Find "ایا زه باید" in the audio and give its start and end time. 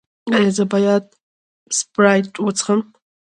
0.35-1.03